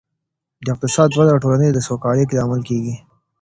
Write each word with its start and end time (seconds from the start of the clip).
د 0.65 0.65
اقتصاد 0.73 1.09
وده 1.13 1.31
د 1.35 1.41
ټولني 1.43 1.69
د 1.73 1.79
سوکالۍ 1.87 2.23
لامل 2.37 2.61
کيږي. 2.69 2.95